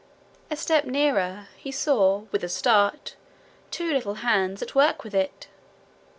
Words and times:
A 0.49 0.55
step 0.55 0.85
nearer, 0.85 1.47
he 1.57 1.71
saw, 1.71 2.21
with 2.31 2.43
a 2.43 2.49
start, 2.49 3.15
two 3.69 3.93
little 3.93 4.15
hands 4.25 4.63
at 4.63 4.73
work 4.73 5.03
with 5.03 5.13
it. 5.13 5.47